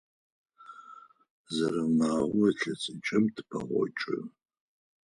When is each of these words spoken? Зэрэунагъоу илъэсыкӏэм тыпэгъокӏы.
Зэрэунагъоу 1.55 2.43
илъэсыкӏэм 2.49 3.23
тыпэгъокӏы. 3.35 4.17